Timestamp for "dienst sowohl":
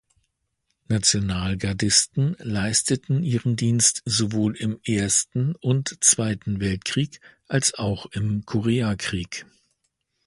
3.55-4.55